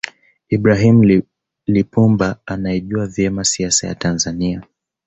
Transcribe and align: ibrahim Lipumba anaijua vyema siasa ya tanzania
ibrahim 0.49 1.21
Lipumba 1.67 2.39
anaijua 2.45 3.07
vyema 3.07 3.43
siasa 3.43 3.87
ya 3.87 3.95
tanzania 3.95 4.61